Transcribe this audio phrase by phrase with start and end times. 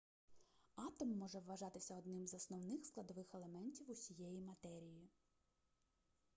[0.75, 5.09] атом може вважатися одним з основних складових елементів усієї матерії